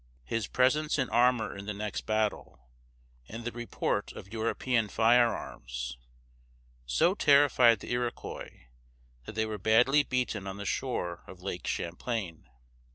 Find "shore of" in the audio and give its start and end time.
10.65-11.43